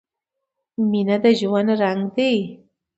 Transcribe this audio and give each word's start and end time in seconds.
•مینه 0.89 1.17
د 1.23 1.25
ژوند 1.39 1.69
رنګ 1.81 2.01
دی. 2.15 2.35